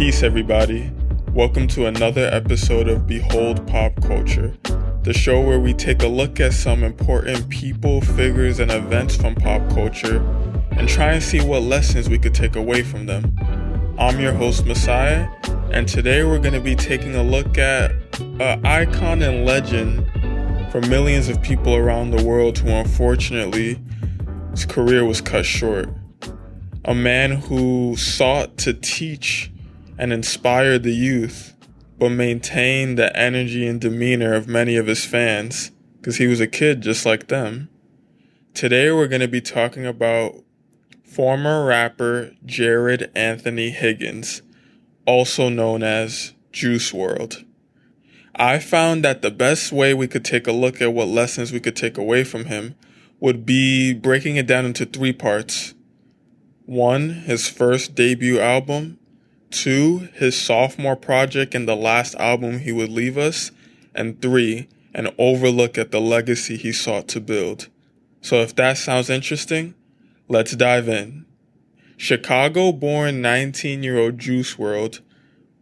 Peace, 0.00 0.22
everybody. 0.22 0.90
Welcome 1.34 1.66
to 1.68 1.84
another 1.84 2.26
episode 2.32 2.88
of 2.88 3.06
Behold 3.06 3.66
Pop 3.66 4.00
Culture, 4.00 4.56
the 5.02 5.12
show 5.12 5.42
where 5.42 5.60
we 5.60 5.74
take 5.74 6.02
a 6.02 6.08
look 6.08 6.40
at 6.40 6.54
some 6.54 6.82
important 6.82 7.50
people, 7.50 8.00
figures, 8.00 8.60
and 8.60 8.70
events 8.70 9.14
from 9.14 9.34
pop 9.34 9.60
culture 9.74 10.26
and 10.70 10.88
try 10.88 11.12
and 11.12 11.22
see 11.22 11.42
what 11.42 11.64
lessons 11.64 12.08
we 12.08 12.18
could 12.18 12.32
take 12.32 12.56
away 12.56 12.82
from 12.82 13.04
them. 13.04 13.36
I'm 13.98 14.18
your 14.18 14.32
host, 14.32 14.64
Messiah, 14.64 15.28
and 15.70 15.86
today 15.86 16.24
we're 16.24 16.38
going 16.38 16.54
to 16.54 16.62
be 16.62 16.74
taking 16.74 17.14
a 17.14 17.22
look 17.22 17.58
at 17.58 17.90
an 18.20 18.64
icon 18.64 19.20
and 19.20 19.44
legend 19.44 20.10
for 20.72 20.80
millions 20.80 21.28
of 21.28 21.42
people 21.42 21.76
around 21.76 22.12
the 22.12 22.24
world 22.24 22.56
who 22.56 22.70
unfortunately 22.70 23.78
his 24.52 24.64
career 24.64 25.04
was 25.04 25.20
cut 25.20 25.44
short. 25.44 25.90
A 26.86 26.94
man 26.94 27.32
who 27.32 27.96
sought 27.96 28.56
to 28.56 28.72
teach 28.72 29.52
and 30.00 30.14
inspired 30.14 30.82
the 30.82 30.94
youth, 30.94 31.54
but 31.98 32.08
maintained 32.08 32.98
the 32.98 33.14
energy 33.14 33.66
and 33.66 33.82
demeanor 33.82 34.32
of 34.32 34.48
many 34.48 34.76
of 34.76 34.86
his 34.86 35.04
fans, 35.04 35.72
because 35.98 36.16
he 36.16 36.26
was 36.26 36.40
a 36.40 36.46
kid 36.46 36.80
just 36.80 37.04
like 37.04 37.28
them. 37.28 37.68
Today 38.54 38.90
we're 38.90 39.08
going 39.08 39.20
to 39.20 39.28
be 39.28 39.42
talking 39.42 39.84
about 39.84 40.42
former 41.04 41.66
rapper 41.66 42.32
Jared 42.46 43.10
Anthony 43.14 43.68
Higgins, 43.68 44.40
also 45.04 45.50
known 45.50 45.82
as 45.82 46.32
Juice 46.50 46.92
WRLD. 46.92 47.44
I 48.34 48.58
found 48.58 49.04
that 49.04 49.20
the 49.20 49.30
best 49.30 49.70
way 49.70 49.92
we 49.92 50.08
could 50.08 50.24
take 50.24 50.46
a 50.46 50.52
look 50.52 50.80
at 50.80 50.94
what 50.94 51.08
lessons 51.08 51.52
we 51.52 51.60
could 51.60 51.76
take 51.76 51.98
away 51.98 52.24
from 52.24 52.46
him 52.46 52.74
would 53.20 53.44
be 53.44 53.92
breaking 53.92 54.36
it 54.36 54.46
down 54.46 54.64
into 54.64 54.86
three 54.86 55.12
parts. 55.12 55.74
One, 56.64 57.10
his 57.10 57.50
first 57.50 57.94
debut 57.94 58.40
album. 58.40 58.96
Two, 59.50 60.08
his 60.14 60.40
sophomore 60.40 60.96
project 60.96 61.54
and 61.54 61.68
the 61.68 61.76
last 61.76 62.14
album 62.16 62.60
he 62.60 62.72
would 62.72 62.90
leave 62.90 63.18
us. 63.18 63.50
And 63.94 64.20
three, 64.22 64.68
an 64.94 65.08
overlook 65.18 65.76
at 65.76 65.90
the 65.90 66.00
legacy 66.00 66.56
he 66.56 66.72
sought 66.72 67.08
to 67.08 67.20
build. 67.20 67.68
So 68.20 68.36
if 68.36 68.54
that 68.56 68.78
sounds 68.78 69.10
interesting, 69.10 69.74
let's 70.28 70.52
dive 70.52 70.88
in. 70.88 71.26
Chicago 71.96 72.72
born 72.72 73.20
19 73.20 73.82
year 73.82 73.98
old 73.98 74.18
Juice 74.18 74.56
WRLD 74.56 75.00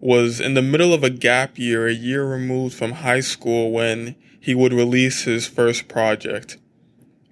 was 0.00 0.40
in 0.40 0.54
the 0.54 0.62
middle 0.62 0.94
of 0.94 1.02
a 1.02 1.10
gap 1.10 1.58
year, 1.58 1.88
a 1.88 1.92
year 1.92 2.24
removed 2.24 2.74
from 2.74 2.92
high 2.92 3.20
school 3.20 3.72
when 3.72 4.14
he 4.38 4.54
would 4.54 4.72
release 4.72 5.22
his 5.22 5.48
first 5.48 5.88
project. 5.88 6.56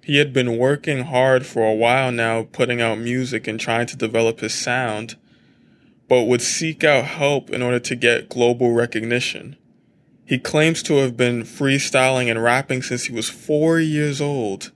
He 0.03 0.17
had 0.17 0.33
been 0.33 0.57
working 0.57 1.05
hard 1.05 1.45
for 1.45 1.65
a 1.65 1.73
while 1.73 2.11
now, 2.11 2.43
putting 2.43 2.81
out 2.81 2.97
music 2.97 3.47
and 3.47 3.59
trying 3.59 3.87
to 3.87 3.97
develop 3.97 4.39
his 4.39 4.53
sound, 4.53 5.15
but 6.07 6.23
would 6.23 6.41
seek 6.41 6.83
out 6.83 7.05
help 7.05 7.49
in 7.49 7.61
order 7.61 7.79
to 7.79 7.95
get 7.95 8.29
global 8.29 8.71
recognition. 8.71 9.55
He 10.25 10.37
claims 10.37 10.83
to 10.83 10.97
have 10.97 11.15
been 11.15 11.43
freestyling 11.43 12.29
and 12.29 12.43
rapping 12.43 12.81
since 12.81 13.05
he 13.05 13.13
was 13.13 13.29
four 13.29 13.79
years 13.79 14.19
old 14.19 14.71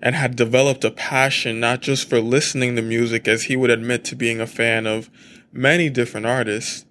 and 0.00 0.14
had 0.14 0.36
developed 0.36 0.84
a 0.84 0.90
passion 0.90 1.60
not 1.60 1.80
just 1.80 2.08
for 2.08 2.20
listening 2.20 2.76
to 2.76 2.82
music, 2.82 3.26
as 3.26 3.44
he 3.44 3.56
would 3.56 3.70
admit 3.70 4.04
to 4.04 4.16
being 4.16 4.40
a 4.40 4.46
fan 4.46 4.86
of 4.86 5.10
many 5.52 5.90
different 5.90 6.26
artists, 6.26 6.86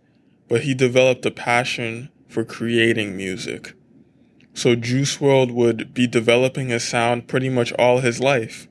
but 0.48 0.62
he 0.62 0.74
developed 0.74 1.26
a 1.26 1.32
passion 1.32 2.10
for 2.28 2.44
creating 2.44 3.16
music. 3.16 3.74
So 4.54 4.76
Juice 4.76 5.18
WRLD 5.18 5.52
would 5.52 5.94
be 5.94 6.08
developing 6.08 6.70
his 6.70 6.84
sound 6.84 7.28
pretty 7.28 7.50
much 7.50 7.72
all 7.74 8.00
his 8.00 8.20
life. 8.20 8.68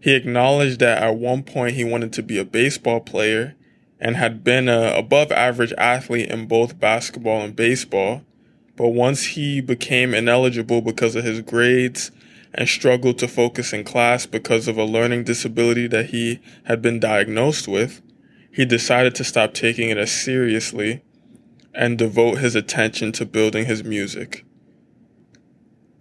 He 0.00 0.14
acknowledged 0.14 0.80
that 0.80 1.02
at 1.02 1.16
one 1.16 1.42
point 1.42 1.76
he 1.76 1.84
wanted 1.84 2.12
to 2.14 2.22
be 2.22 2.38
a 2.38 2.44
baseball 2.44 3.00
player 3.00 3.56
and 4.00 4.16
had 4.16 4.42
been 4.42 4.68
a 4.68 4.94
above 4.96 5.30
average 5.30 5.72
athlete 5.76 6.30
in 6.30 6.46
both 6.46 6.80
basketball 6.80 7.42
and 7.42 7.54
baseball. 7.54 8.22
But 8.76 8.88
once 8.88 9.24
he 9.24 9.60
became 9.60 10.14
ineligible 10.14 10.80
because 10.80 11.14
of 11.14 11.24
his 11.24 11.42
grades 11.42 12.10
and 12.54 12.68
struggled 12.68 13.18
to 13.18 13.28
focus 13.28 13.72
in 13.72 13.84
class 13.84 14.26
because 14.26 14.66
of 14.68 14.78
a 14.78 14.84
learning 14.84 15.24
disability 15.24 15.86
that 15.88 16.06
he 16.06 16.40
had 16.64 16.80
been 16.80 16.98
diagnosed 16.98 17.68
with, 17.68 18.00
he 18.50 18.64
decided 18.64 19.14
to 19.16 19.24
stop 19.24 19.52
taking 19.54 19.90
it 19.90 19.98
as 19.98 20.10
seriously 20.10 21.02
and 21.74 21.98
devote 21.98 22.38
his 22.38 22.56
attention 22.56 23.12
to 23.12 23.26
building 23.26 23.66
his 23.66 23.84
music. 23.84 24.44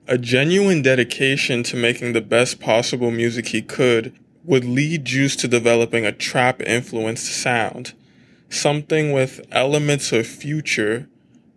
A 0.07 0.18
genuine 0.18 0.81
dedication 0.81 1.62
to 1.63 1.75
making 1.75 2.13
the 2.13 2.22
best 2.22 2.59
possible 2.59 3.12
music 3.12 3.50
he 3.50 3.62
could 3.62 4.18
would 4.44 4.66
lead 4.66 5.06
Juice 5.06 5.35
to 5.35 5.47
developing 5.47 6.06
a 6.06 6.12
trap 6.12 6.62
influenced 6.62 7.28
sound, 7.28 7.94
something 8.49 9.11
with 9.11 9.45
elements 9.51 10.11
of 10.11 10.27
future, 10.27 11.07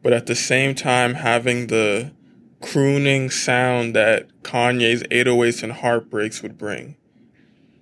but 0.02 0.12
at 0.12 0.26
the 0.26 0.34
same 0.34 0.74
time 0.74 1.14
having 1.14 1.68
the 1.68 2.12
crooning 2.60 3.30
sound 3.30 3.94
that 3.96 4.28
Kanye's 4.42 5.02
808s 5.04 5.62
and 5.62 5.72
Heartbreaks 5.72 6.42
would 6.42 6.56
bring. 6.56 6.96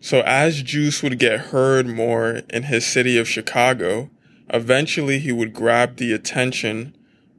So 0.00 0.22
as 0.22 0.62
Juice 0.62 1.02
would 1.02 1.18
get 1.18 1.40
heard 1.40 1.86
more 1.86 2.40
in 2.48 2.64
his 2.64 2.86
city 2.86 3.18
of 3.18 3.28
Chicago, 3.28 4.10
eventually 4.48 5.18
he 5.18 5.32
would 5.32 5.52
grab 5.52 5.96
the 5.96 6.12
attention 6.12 6.96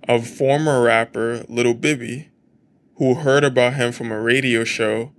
of 0.07 0.27
former 0.27 0.83
rapper 0.83 1.43
Lil 1.49 1.73
Bibby, 1.73 2.29
who 2.97 3.15
heard 3.15 3.43
about 3.43 3.73
him 3.73 3.91
from 3.91 4.11
a 4.11 4.21
radio 4.21 4.63
show 4.63 5.11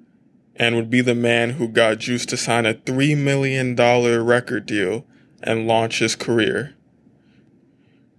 and 0.54 0.76
would 0.76 0.90
be 0.90 1.00
the 1.00 1.14
man 1.14 1.50
who 1.50 1.66
got 1.66 1.98
Juice 1.98 2.26
to 2.26 2.36
sign 2.36 2.66
a 2.66 2.74
$3 2.74 3.16
million 3.16 3.74
record 3.74 4.66
deal 4.66 5.04
and 5.42 5.66
launch 5.66 5.98
his 5.98 6.16
career. 6.16 6.75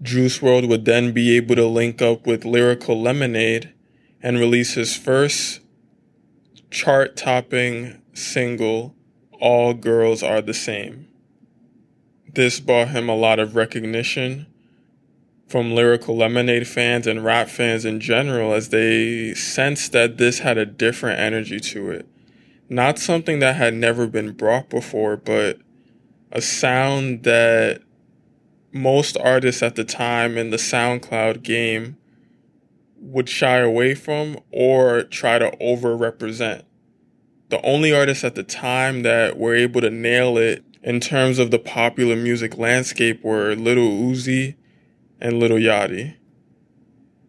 Juice 0.02 0.40
WRLD 0.40 0.68
would 0.68 0.86
then 0.86 1.14
be 1.14 1.36
able 1.36 1.56
to 1.56 1.66
link 1.66 2.02
up 2.02 2.28
with 2.28 2.44
Lyrical 2.44 3.02
Lemonade 3.02 3.74
and 4.22 4.38
release 4.38 4.74
his 4.74 4.96
first 4.96 5.62
chart 6.70 7.16
topping 7.16 8.02
single, 8.14 8.96
All 9.40 9.74
Girls 9.74 10.22
Are 10.22 10.42
the 10.42 10.54
Same. 10.54 11.08
This 12.34 12.60
brought 12.60 12.90
him 12.90 13.08
a 13.08 13.16
lot 13.16 13.40
of 13.40 13.56
recognition 13.56 14.48
from 15.48 15.76
Lyrical 15.76 16.18
Lemonade 16.18 16.68
fans 16.68 17.06
and 17.06 17.24
rap 17.24 17.48
fans 17.48 17.86
in 17.86 18.00
general 18.00 18.54
as 18.54 18.70
they 18.70 19.36
sensed 19.36 19.92
that 19.92 20.18
this 20.18 20.40
had 20.40 20.58
a 20.58 20.66
different 20.66 21.20
energy 21.20 21.60
to 21.60 21.92
it. 21.92 22.08
Not 22.70 22.98
something 22.98 23.40
that 23.40 23.56
had 23.56 23.76
never 23.76 24.08
been 24.08 24.32
brought 24.32 24.70
before, 24.70 25.16
but 25.16 25.60
a 26.34 26.42
sound 26.42 27.24
that 27.24 27.82
most 28.74 29.16
artists 29.18 29.62
at 29.62 29.76
the 29.76 29.84
time 29.84 30.36
in 30.36 30.50
the 30.50 30.58
SoundCloud 30.58 31.44
game 31.44 31.96
would 32.98 33.30
shy 33.30 33.60
away 33.60 33.94
from 33.94 34.40
or 34.52 35.04
try 35.04 35.38
to 35.38 35.56
over 35.60 35.96
represent. 35.96 36.66
The 37.50 37.64
only 37.64 37.94
artists 37.94 38.24
at 38.24 38.34
the 38.34 38.44
time 38.44 39.04
that 39.04 39.38
were 39.38 39.56
able 39.56 39.82
to 39.82 39.92
nail 39.92 40.38
it 40.38 40.64
in 40.82 41.00
terms 41.00 41.38
of 41.38 41.52
the 41.52 41.60
popular 41.60 42.16
music 42.16 42.58
landscape 42.58 43.24
were 43.24 43.56
Lil 43.56 43.76
Uzi 43.76 44.56
and 45.22 45.40
Lil 45.40 45.52
Yachty. 45.52 46.16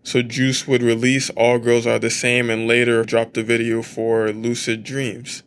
So 0.02 0.22
Juice 0.22 0.66
would 0.66 0.82
release 0.82 1.28
All 1.30 1.58
Girls 1.58 1.86
Are 1.86 1.98
the 1.98 2.10
Same 2.10 2.48
and 2.48 2.66
later 2.66 3.04
drop 3.04 3.34
the 3.34 3.42
video 3.42 3.82
for 3.82 4.32
Lucid 4.32 4.82
Dreams. 4.82 5.42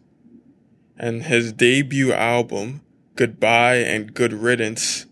And 0.95 1.23
his 1.23 1.53
debut 1.53 2.11
album, 2.11 2.81
Goodbye 3.17 3.77
and 3.77 4.13
Good 4.13 4.31
Riddance, 4.31 5.07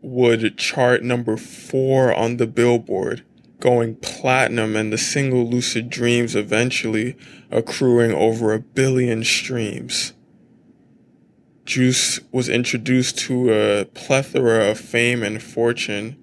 would 0.00 0.56
chart 0.56 1.02
number 1.02 1.36
four 1.36 2.14
on 2.14 2.36
the 2.36 2.46
Billboard 2.46 3.24
going 3.58 3.96
platinum 3.96 4.76
and 4.76 4.92
the 4.92 4.98
single 4.98 5.48
Lucid 5.48 5.90
Dreams 5.90 6.36
eventually 6.36 7.16
accruing 7.50 8.12
over 8.12 8.52
a 8.52 8.60
billion 8.60 9.24
streams. 9.24 10.12
Juice 11.64 12.20
was 12.30 12.48
introduced 12.48 13.18
to 13.18 13.52
a 13.52 13.84
plethora 13.86 14.70
of 14.70 14.78
fame 14.78 15.22
and 15.22 15.42
fortune 15.42 16.22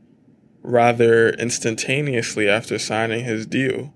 rather 0.63 1.29
instantaneously 1.31 2.47
after 2.47 2.79
signing 2.79 3.25
his 3.25 3.45
deal. 3.45 3.93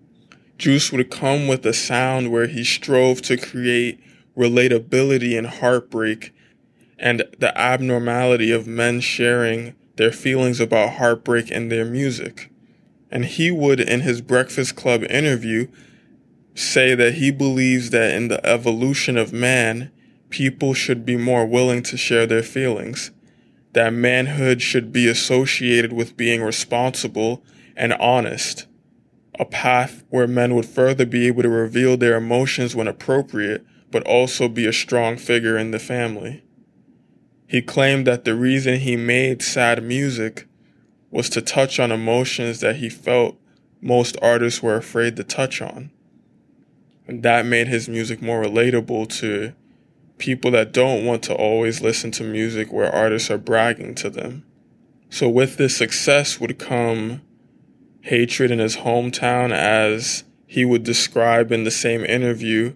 Juice 0.58 0.92
would 0.92 1.10
come 1.10 1.48
with 1.48 1.66
a 1.66 1.74
sound 1.74 2.32
where 2.32 2.48
he 2.48 2.64
strove 2.64 3.22
to 3.22 3.38
create 3.38 4.00
relatability 4.38 5.38
and 5.38 5.48
heartbreak 5.48 6.34
and 7.00 7.24
the 7.40 7.58
abnormality 7.58 8.52
of 8.52 8.68
men 8.68 9.00
sharing 9.00 9.76
their 9.96 10.12
feelings 10.12 10.60
about 10.60 10.94
heartbreak 10.94 11.50
in 11.50 11.70
their 11.70 11.86
music. 11.86 12.52
And 13.10 13.26
he 13.26 13.50
would, 13.50 13.80
in 13.80 14.02
his 14.02 14.22
Breakfast 14.22 14.76
Club 14.76 15.04
interview, 15.10 15.68
say 16.54 16.94
that 16.94 17.16
he 17.16 17.32
believes 17.32 17.90
that 17.90 18.14
in 18.14 18.28
the 18.28 18.46
evolution 18.46 19.18
of 19.18 19.34
man, 19.34 19.92
people 20.30 20.74
should 20.74 21.06
be 21.06 21.18
more 21.18 21.46
willing 21.46 21.82
to 21.84 21.98
share 21.98 22.28
their 22.28 22.44
feelings, 22.44 23.12
that 23.74 23.94
manhood 23.94 24.62
should 24.62 24.92
be 24.92 25.08
associated 25.08 25.94
with 25.94 26.18
being 26.18 26.42
responsible 26.42 27.44
and 27.76 27.94
honest, 27.94 28.68
a 29.40 29.46
path 29.46 30.04
where 30.10 30.28
men 30.28 30.54
would 30.54 30.66
further 30.66 31.06
be 31.06 31.28
able 31.28 31.44
to 31.44 31.50
reveal 31.50 31.98
their 31.98 32.18
emotions 32.18 32.76
when 32.76 32.88
appropriate, 32.88 33.66
but 33.90 34.04
also 34.04 34.48
be 34.48 34.66
a 34.66 34.74
strong 34.74 35.18
figure 35.18 35.58
in 35.58 35.72
the 35.72 35.80
family. 35.80 36.44
He 37.50 37.64
claimed 37.64 38.06
that 38.06 38.26
the 38.26 38.36
reason 38.36 38.80
he 38.80 38.96
made 38.96 39.42
sad 39.42 39.82
music 39.82 40.48
was 41.10 41.32
to 41.32 41.42
touch 41.42 41.80
on 41.80 41.92
emotions 41.92 42.60
that 42.60 42.76
he 42.76 42.90
felt 42.90 43.38
most 43.82 44.16
artists 44.22 44.62
were 44.62 44.76
afraid 44.76 45.16
to 45.16 45.24
touch 45.24 45.60
on. 45.60 45.90
And 47.08 47.24
that 47.24 47.48
made 47.48 47.68
his 47.68 47.90
music 47.90 48.22
more 48.22 48.44
relatable 48.44 49.10
to 49.18 49.54
people 50.20 50.52
that 50.52 50.72
don't 50.72 51.06
want 51.06 51.24
to 51.24 51.34
always 51.34 51.82
listen 51.82 52.12
to 52.12 52.24
music 52.24 52.72
where 52.72 52.94
artists 52.94 53.32
are 53.32 53.40
bragging 53.40 53.96
to 53.96 54.12
them. 54.12 54.46
So 55.10 55.28
with 55.28 55.58
this 55.58 55.76
success 55.76 56.40
would 56.40 56.60
come 56.60 57.24
hatred 58.02 58.52
in 58.52 58.60
his 58.60 58.78
hometown 58.78 59.52
as 59.52 60.24
he 60.46 60.66
would 60.66 60.84
describe 60.84 61.52
in 61.52 61.64
the 61.64 61.72
same 61.72 62.06
interview 62.06 62.76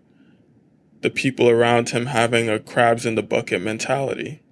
the 1.02 1.12
people 1.12 1.48
around 1.48 1.90
him 1.90 2.08
having 2.08 2.50
a 2.50 2.58
crabs 2.58 3.06
in 3.06 3.14
the 3.14 3.22
bucket 3.22 3.62
mentality. 3.62 4.43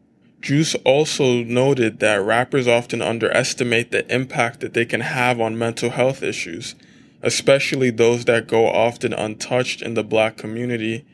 Juice 0.41 0.73
also 0.83 1.43
noted 1.43 1.99
that 1.99 2.21
rappers 2.21 2.67
often 2.67 3.01
underestimate 3.01 3.91
the 3.91 4.11
impact 4.13 4.59
that 4.61 4.73
they 4.73 4.85
can 4.85 5.01
have 5.01 5.39
on 5.39 5.57
mental 5.57 5.91
health 5.91 6.23
issues, 6.23 6.73
especially 7.21 7.91
those 7.91 8.25
that 8.25 8.47
go 8.47 8.67
often 8.67 9.13
untouched 9.13 9.83
in 9.83 9.93
the 9.93 10.03
black 10.03 10.37
community, 10.37 11.05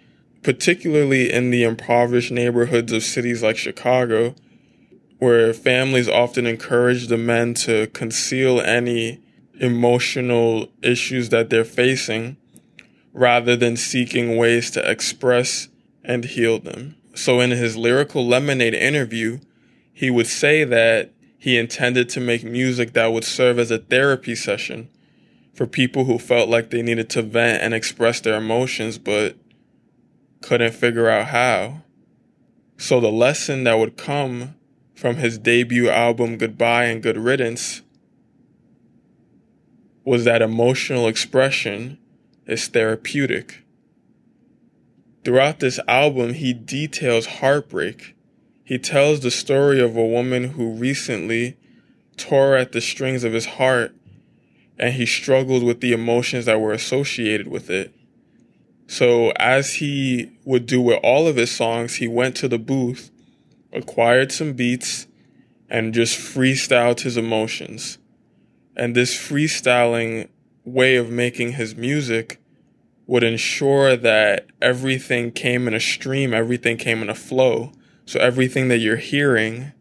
particularly 0.44 1.32
in 1.32 1.52
the 1.52 1.66
impoverished 1.66 2.32
neighborhoods 2.32 2.94
of 2.94 3.04
cities 3.04 3.44
like 3.44 3.58
Chicago, 3.58 4.34
where 5.20 5.54
families 5.54 6.08
often 6.08 6.48
encourage 6.48 7.08
the 7.08 7.18
men 7.18 7.54
to 7.54 7.88
conceal 7.88 8.62
any 8.62 9.22
emotional 9.60 10.70
issues 10.82 11.30
that 11.30 11.50
they're 11.50 11.66
facing 11.66 12.38
rather 13.12 13.58
than 13.58 13.76
seeking 13.76 14.38
ways 14.38 14.72
to 14.72 14.90
express 14.90 15.68
and 16.04 16.24
heal 16.24 16.60
them. 16.60 16.96
So 17.18 17.40
in 17.40 17.50
his 17.50 17.76
lyrical 17.76 18.28
lemonade 18.28 18.76
interview, 18.76 19.40
he 19.92 20.12
would 20.12 20.28
say 20.28 20.64
that 20.64 21.10
he 21.40 21.58
intended 21.58 22.10
to 22.10 22.20
make 22.20 22.44
music 22.44 22.94
that 22.94 23.12
would 23.12 23.24
serve 23.24 23.58
as 23.58 23.72
a 23.72 23.80
therapy 23.80 24.36
session 24.36 24.88
for 25.52 25.66
people 25.66 26.06
who 26.06 26.20
felt 26.20 26.48
like 26.48 26.70
they 26.70 26.84
needed 26.84 27.10
to 27.10 27.24
vent 27.24 27.64
and 27.64 27.74
express 27.74 28.22
their 28.22 28.38
emotions 28.38 29.00
but 29.00 29.36
couldn't 30.44 30.76
figure 30.76 31.10
out 31.10 31.30
how. 31.30 31.82
So 32.78 33.00
the 33.00 33.12
lesson 33.12 33.64
that 33.64 33.80
would 33.80 33.98
come 33.98 34.54
from 34.94 35.16
his 35.16 35.40
debut 35.40 35.90
album 35.90 36.38
Goodbye 36.38 36.86
and 36.86 37.02
Good 37.02 37.18
Riddance 37.18 37.82
was 40.06 40.24
that 40.26 40.44
emotional 40.44 41.08
expression 41.08 41.98
is 42.46 42.68
therapeutic. 42.68 43.64
Throughout 45.24 45.60
this 45.60 45.80
album, 45.88 46.34
he 46.34 46.54
details 46.54 47.26
heartbreak. 47.26 48.16
He 48.64 48.78
tells 48.78 49.20
the 49.20 49.32
story 49.32 49.80
of 49.80 49.96
a 49.96 50.06
woman 50.06 50.52
who 50.52 50.74
recently 50.74 51.58
tore 52.18 52.56
at 52.56 52.72
the 52.72 52.82
strings 52.82 53.24
of 53.24 53.34
his 53.34 53.46
heart 53.46 53.94
and 54.80 54.94
he 54.94 55.06
struggled 55.06 55.64
with 55.64 55.82
the 55.82 55.92
emotions 55.92 56.46
that 56.46 56.62
were 56.62 56.74
associated 56.74 57.48
with 57.48 57.70
it. 57.70 57.94
So, 58.88 59.32
as 59.32 59.76
he 59.76 60.32
would 60.46 60.66
do 60.66 60.80
with 60.80 61.00
all 61.04 61.28
of 61.28 61.36
his 61.36 61.52
songs, 61.52 61.96
he 61.96 62.08
went 62.08 62.36
to 62.38 62.48
the 62.48 62.60
booth, 62.60 63.12
acquired 63.74 64.32
some 64.32 64.54
beats, 64.54 65.08
and 65.70 65.94
just 65.94 66.18
freestyled 66.18 67.02
his 67.02 67.18
emotions. 67.18 67.98
And 68.76 68.96
this 68.96 69.16
freestyling 69.16 70.30
way 70.64 70.96
of 70.96 71.10
making 71.10 71.54
his 71.54 71.76
music 71.76 72.40
would 73.08 73.24
ensure 73.24 73.96
that 73.96 74.46
everything 74.62 75.32
came 75.32 75.68
in 75.68 75.74
a 75.74 75.80
stream, 75.80 76.34
everything 76.34 76.78
came 76.78 77.02
in 77.02 77.10
a 77.10 77.16
flow. 77.16 77.72
So 78.06 78.20
everything 78.20 78.68
that 78.68 78.78
you're 78.78 78.98
hearing 78.98 79.72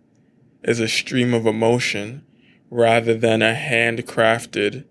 is 0.63 0.81
a 0.81 0.89
stream 0.89 1.35
of 1.35 1.47
emotion 1.47 2.25
rather 2.71 3.15
than 3.15 3.43
a 3.43 3.55
handcrafted 3.55 4.85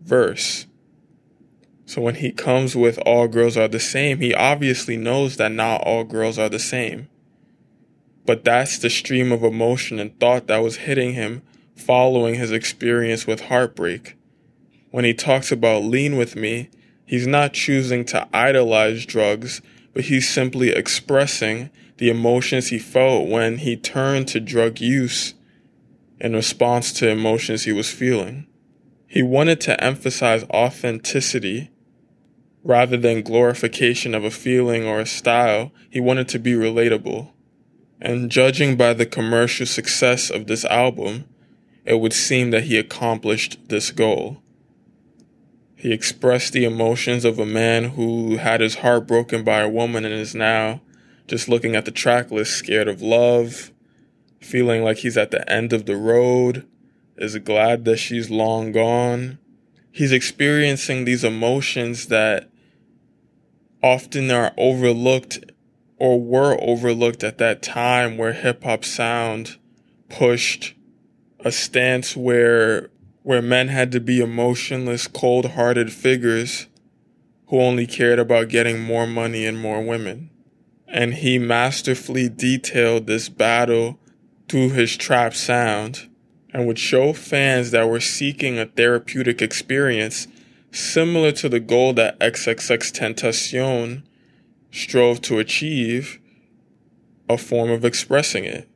verse. 0.00 0.66
So 1.86 2.02
when 2.02 2.16
he 2.16 2.32
comes 2.32 2.76
with 2.76 2.98
all 3.06 3.28
girls 3.28 3.56
are 3.56 3.68
the 3.68 3.80
same, 3.80 4.18
he 4.18 4.34
obviously 4.34 4.96
knows 4.96 5.36
that 5.36 5.52
not 5.52 5.82
all 5.82 6.04
girls 6.04 6.38
are 6.38 6.50
the 6.50 6.58
same. 6.58 7.08
But 8.26 8.44
that's 8.44 8.78
the 8.78 8.90
stream 8.90 9.32
of 9.32 9.42
emotion 9.42 9.98
and 9.98 10.18
thought 10.20 10.48
that 10.48 10.62
was 10.62 10.76
hitting 10.76 11.14
him 11.14 11.42
following 11.74 12.34
his 12.34 12.52
experience 12.52 13.26
with 13.26 13.42
heartbreak 13.42 14.16
when 14.90 15.04
he 15.04 15.14
talks 15.14 15.52
about 15.52 15.84
lean 15.84 16.16
with 16.16 16.36
me, 16.36 16.70
he's 17.08 17.26
not 17.26 17.52
choosing 17.52 18.04
to 18.04 18.28
idolize 18.32 19.04
drugs, 19.04 19.60
but 19.92 20.04
he's 20.04 20.28
simply 20.28 20.68
expressing 20.68 21.70
the 21.96 22.10
emotions 22.10 22.68
he 22.68 22.78
felt 22.78 23.28
when 23.28 23.58
he 23.58 23.76
turned 23.76 24.28
to 24.28 24.38
drug 24.38 24.80
use 24.80 25.34
in 26.20 26.34
response 26.34 26.92
to 26.92 27.08
emotions 27.08 27.64
he 27.64 27.72
was 27.72 27.90
feeling. 27.90 28.46
He 29.06 29.22
wanted 29.22 29.60
to 29.62 29.82
emphasize 29.82 30.44
authenticity 30.50 31.70
rather 32.62 32.96
than 32.96 33.22
glorification 33.22 34.14
of 34.14 34.24
a 34.24 34.30
feeling 34.30 34.84
or 34.84 35.00
a 35.00 35.06
style. 35.06 35.72
He 35.88 36.00
wanted 36.00 36.28
to 36.28 36.38
be 36.38 36.52
relatable. 36.52 37.32
And 38.00 38.30
judging 38.30 38.76
by 38.76 38.92
the 38.92 39.06
commercial 39.06 39.66
success 39.66 40.30
of 40.30 40.46
this 40.46 40.64
album, 40.66 41.24
it 41.84 41.94
would 41.94 42.12
seem 42.12 42.50
that 42.50 42.64
he 42.64 42.76
accomplished 42.76 43.58
this 43.68 43.90
goal. 43.90 44.42
He 45.78 45.92
expressed 45.92 46.52
the 46.52 46.64
emotions 46.64 47.24
of 47.24 47.38
a 47.38 47.46
man 47.46 47.90
who 47.90 48.38
had 48.38 48.60
his 48.60 48.76
heart 48.76 49.06
broken 49.06 49.44
by 49.44 49.60
a 49.60 49.68
woman 49.68 50.04
and 50.04 50.12
is 50.12 50.34
now 50.34 50.80
just 51.28 51.48
looking 51.48 51.76
at 51.76 51.84
the 51.84 51.92
track 51.92 52.32
list, 52.32 52.54
scared 52.54 52.88
of 52.88 53.00
love, 53.00 53.70
feeling 54.40 54.82
like 54.82 54.98
he's 54.98 55.16
at 55.16 55.30
the 55.30 55.48
end 55.48 55.72
of 55.72 55.86
the 55.86 55.94
road, 55.94 56.66
is 57.16 57.38
glad 57.38 57.84
that 57.84 57.98
she's 57.98 58.28
long 58.28 58.72
gone. 58.72 59.38
He's 59.92 60.10
experiencing 60.10 61.04
these 61.04 61.22
emotions 61.22 62.06
that 62.06 62.50
often 63.80 64.32
are 64.32 64.54
overlooked 64.58 65.52
or 65.96 66.20
were 66.20 66.60
overlooked 66.60 67.22
at 67.22 67.38
that 67.38 67.62
time 67.62 68.18
where 68.18 68.32
hip 68.32 68.64
hop 68.64 68.84
sound 68.84 69.58
pushed 70.08 70.74
a 71.38 71.52
stance 71.52 72.16
where 72.16 72.90
where 73.28 73.42
men 73.42 73.68
had 73.68 73.92
to 73.92 74.00
be 74.00 74.20
emotionless, 74.20 75.06
cold 75.06 75.50
hearted 75.50 75.92
figures 75.92 76.66
who 77.48 77.60
only 77.60 77.86
cared 77.86 78.18
about 78.18 78.48
getting 78.48 78.80
more 78.80 79.06
money 79.06 79.44
and 79.44 79.60
more 79.60 79.82
women. 79.82 80.30
And 80.86 81.12
he 81.12 81.38
masterfully 81.38 82.30
detailed 82.30 83.06
this 83.06 83.28
battle 83.28 83.98
through 84.48 84.70
his 84.70 84.96
trap 84.96 85.34
sound 85.34 86.08
and 86.54 86.66
would 86.66 86.78
show 86.78 87.12
fans 87.12 87.70
that 87.70 87.86
were 87.86 88.00
seeking 88.00 88.58
a 88.58 88.64
therapeutic 88.64 89.42
experience 89.42 90.26
similar 90.70 91.30
to 91.32 91.50
the 91.50 91.60
goal 91.60 91.92
that 91.92 92.18
XXXTentacion 92.20 94.04
strove 94.70 95.20
to 95.20 95.38
achieve, 95.38 96.18
a 97.28 97.36
form 97.36 97.70
of 97.70 97.84
expressing 97.84 98.44
it. 98.44 98.66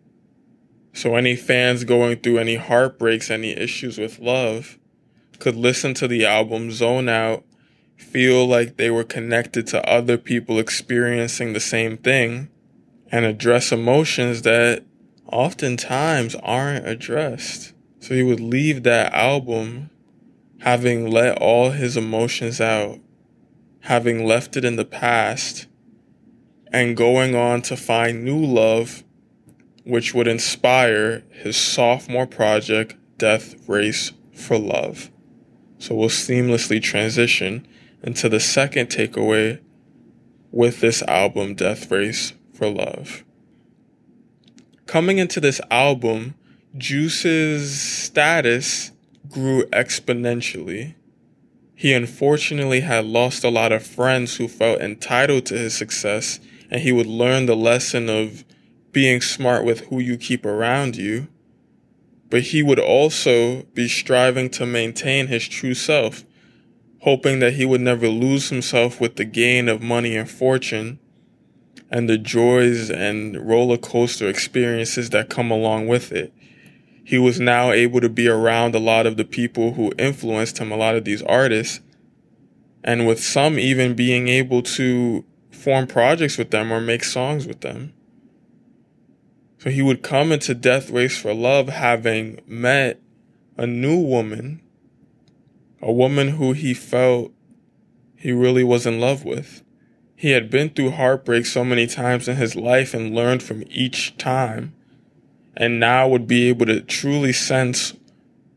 So 0.93 1.17
any 1.17 1.37
fans 1.37 1.85
going 1.85 2.19
through 2.19 2.39
any 2.39 2.57
heartbreaks, 2.57 3.31
any 3.31 3.53
issues 3.53 3.99
with 3.99 4.19
love 4.19 4.79
could 5.39 5.57
listen 5.57 5.95
to 5.95 6.07
the 6.07 6.25
album, 6.25 6.71
zone 6.71 7.09
out, 7.09 7.45
feel 7.97 8.47
like 8.47 8.77
they 8.77 8.91
were 8.91 9.05
connected 9.05 9.67
to 9.69 9.89
other 9.89 10.19
people 10.19 10.59
experiencing 10.59 11.53
the 11.53 11.61
same 11.61 11.97
thing, 11.97 12.49
and 13.11 13.25
address 13.25 13.73
emotions 13.73 14.43
that 14.43 14.85
oftentimes 15.27 16.35
aren't 16.37 16.87
addressed. 16.87 17.73
So 18.01 18.15
he 18.15 18.23
would 18.23 18.41
leave 18.41 18.83
that 18.83 19.13
album 19.13 19.91
having 20.61 21.11
let 21.11 21.39
all 21.39 21.71
his 21.71 21.97
emotions 21.97 22.61
out, 22.61 23.01
having 23.81 24.25
left 24.25 24.57
it 24.57 24.65
in 24.65 24.77
the 24.77 24.85
past, 24.85 25.67
and 26.73 26.97
going 26.97 27.35
on 27.35 27.63
to 27.63 27.77
find 27.77 28.25
new 28.25 28.39
love 28.39 29.03
which 29.85 30.15
would 30.15 30.29
inspire 30.29 31.25
his 31.31 31.57
sophomore 31.57 32.27
project, 32.27 32.97
Death 33.19 33.69
Race 33.69 34.13
for 34.33 34.59
Love. 34.59 35.11
So 35.79 35.95
we'll 35.95 36.09
seamlessly 36.09 36.81
transition 36.81 37.67
into 38.03 38.29
the 38.29 38.41
second 38.41 38.89
takeaway 38.89 39.61
with 40.51 40.81
this 40.81 41.03
album, 41.03 41.55
Death 41.55 41.91
Race 41.91 42.35
for 42.53 42.69
Love. 42.69 43.25
Coming 44.87 45.19
into 45.19 45.41
this 45.41 45.61
album, 45.71 46.35
Juice's 46.77 47.81
status 47.81 48.93
grew 49.29 49.65
exponentially. 49.67 50.95
He 51.75 51.93
unfortunately 51.93 52.81
had 52.81 53.05
lost 53.05 53.43
a 53.43 53.51
lot 53.51 53.73
of 53.73 53.87
friends 53.87 54.37
who 54.37 54.47
felt 54.47 54.81
entitled 54.81 55.47
to 55.47 55.59
his 55.59 55.75
success, 55.75 56.39
and 56.71 56.83
he 56.83 56.93
would 56.93 57.07
learn 57.07 57.47
the 57.47 57.57
lesson 57.57 58.09
of 58.09 58.45
being 58.93 59.21
smart 59.21 59.65
with 59.65 59.87
who 59.87 59.99
you 59.99 60.17
keep 60.17 60.45
around 60.45 60.97
you, 60.97 61.29
but 62.31 62.43
he 62.43 62.63
would 62.63 62.79
also 62.79 63.63
be 63.75 63.89
striving 63.89 64.49
to 64.51 64.67
maintain 64.67 65.27
his 65.27 65.49
true 65.49 65.75
self, 65.75 66.25
hoping 67.01 67.41
that 67.41 67.55
he 67.55 67.65
would 67.65 67.81
never 67.81 68.09
lose 68.09 68.51
himself 68.51 69.01
with 69.01 69.17
the 69.17 69.25
gain 69.25 69.69
of 69.69 69.83
money 69.83 70.17
and 70.17 70.31
fortune, 70.31 70.99
and 71.91 72.09
the 72.09 72.17
joys 72.17 72.91
and 72.91 73.37
roller 73.47 73.77
coaster 73.77 74.29
experiences 74.29 75.11
that 75.11 75.29
come 75.29 75.51
along 75.51 75.89
with 75.89 76.13
it. 76.13 76.33
He 77.05 77.19
was 77.19 77.41
now 77.41 77.73
able 77.73 78.01
to 78.01 78.09
be 78.09 78.29
around 78.29 78.75
a 78.75 78.79
lot 78.79 79.07
of 79.07 79.17
the 79.17 79.25
people 79.25 79.75
who 79.75 79.93
influenced 79.99 80.59
him, 80.59 80.71
a 80.71 80.77
lot 80.77 80.95
of 80.95 81.05
these 81.05 81.23
artists, 81.23 81.81
and 82.85 83.07
with 83.07 83.23
some 83.23 83.59
even 83.59 83.95
being 83.95 84.29
able 84.29 84.63
to 84.63 85.25
form 85.51 85.87
projects 85.87 86.39
with 86.39 86.51
them 86.51 86.73
or 86.73 86.81
make 86.81 87.05
songs 87.05 87.47
with 87.47 87.61
them. 87.61 87.93
So 89.63 89.71
he 89.71 89.81
would 89.81 90.03
come 90.03 90.33
into 90.33 90.57
Death 90.57 90.91
Race 90.91 91.17
for 91.17 91.33
Love 91.33 91.69
having 91.69 92.41
met 92.49 93.01
a 93.57 93.65
new 93.65 93.97
woman, 93.97 94.61
a 95.81 95.93
woman 95.93 96.31
who 96.31 96.53
he 96.53 96.75
felt 96.75 97.31
he 98.17 98.33
really 98.33 98.65
was 98.65 98.87
in 98.87 98.99
love 98.99 99.25
with. 99.25 99.63
He 100.17 100.33
had 100.33 100.51
been 100.51 100.71
through 100.71 100.91
heartbreak 100.91 101.47
so 101.47 101.65
many 101.65 101.87
times 101.87 102.27
in 102.27 102.35
his 102.35 102.57
life 102.57 102.93
and 102.93 103.15
learned 103.15 103.45
from 103.45 103.63
each 103.71 104.17
time, 104.17 104.75
and 105.57 105.79
now 105.79 106.09
would 106.09 106.27
be 106.27 106.49
able 106.49 106.67
to 106.67 106.81
truly 106.81 107.33
sense 107.33 107.95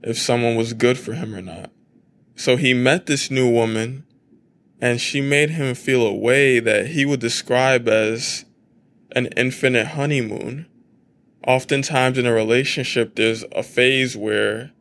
if 0.02 0.18
someone 0.18 0.56
was 0.56 0.74
good 0.74 0.98
for 0.98 1.14
him 1.14 1.36
or 1.36 1.42
not. 1.44 1.70
So 2.36 2.58
he 2.58 2.74
met 2.74 3.06
this 3.06 3.30
new 3.30 3.48
woman 3.48 4.08
and 4.82 5.00
she 5.00 5.22
made 5.22 5.52
him 5.52 5.76
feel 5.76 6.02
a 6.02 6.16
way 6.16 6.60
that 6.60 6.88
he 6.88 7.06
would 7.06 7.20
describe 7.20 7.88
as 7.88 8.46
an 9.12 9.28
infinite 9.38 9.90
honeymoon. 9.90 10.66
Oftentimes 11.46 12.18
in 12.18 12.26
a 12.26 12.34
relationship, 12.34 13.16
there's 13.16 13.44
a 13.52 13.64
phase 13.64 14.18
where 14.18 14.72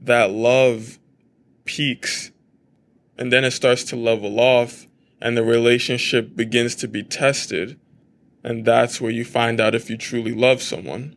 that 0.00 0.30
love 0.30 0.98
peaks 1.64 2.32
and 3.16 3.32
then 3.32 3.44
it 3.44 3.50
starts 3.50 3.84
to 3.84 3.96
level 3.96 4.38
off 4.40 4.86
and 5.20 5.36
the 5.36 5.42
relationship 5.42 6.36
begins 6.36 6.74
to 6.76 6.88
be 6.88 7.02
tested. 7.02 7.78
And 8.44 8.64
that's 8.64 9.00
where 9.00 9.10
you 9.10 9.24
find 9.24 9.60
out 9.60 9.74
if 9.74 9.90
you 9.90 9.96
truly 9.96 10.32
love 10.32 10.62
someone. 10.62 11.16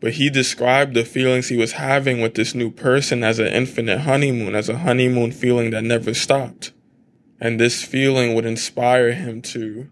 But 0.00 0.14
he 0.14 0.30
described 0.30 0.94
the 0.94 1.04
feelings 1.04 1.48
he 1.48 1.56
was 1.56 1.72
having 1.72 2.20
with 2.20 2.34
this 2.34 2.56
new 2.56 2.72
person 2.72 3.22
as 3.22 3.38
an 3.38 3.46
infinite 3.46 4.00
honeymoon, 4.00 4.56
as 4.56 4.68
a 4.68 4.78
honeymoon 4.78 5.30
feeling 5.30 5.70
that 5.70 5.84
never 5.84 6.12
stopped. 6.12 6.72
And 7.40 7.60
this 7.60 7.84
feeling 7.84 8.34
would 8.34 8.44
inspire 8.44 9.12
him 9.12 9.42
to 9.42 9.90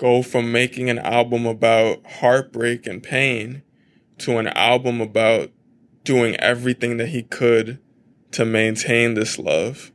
go 0.00 0.22
from 0.22 0.50
making 0.50 0.88
an 0.88 0.98
album 0.98 1.44
about 1.44 2.04
heartbreak 2.06 2.86
and 2.86 3.02
pain 3.02 3.62
to 4.16 4.38
an 4.38 4.46
album 4.48 4.98
about 4.98 5.50
doing 6.04 6.34
everything 6.36 6.96
that 6.96 7.10
he 7.10 7.22
could 7.22 7.78
to 8.32 8.46
maintain 8.46 9.12
this 9.12 9.38
love. 9.38 9.92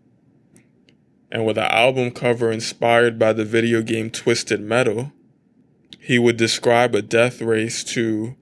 And 1.32 1.44
with 1.44 1.58
an 1.58 1.72
album 1.72 2.12
cover 2.12 2.52
inspired 2.52 3.18
by 3.18 3.34
the 3.34 3.44
video 3.44 3.82
game 3.82 4.12
Twisted 4.12 4.62
Metal, 4.62 5.12
he 6.00 6.20
would 6.20 6.38
describe 6.38 6.94
a 6.94 7.02
death 7.02 7.42
race 7.42 7.84
to 7.86 8.36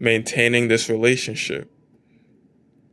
maintaining 0.00 0.66
this 0.66 0.90
relationship. 0.90 1.70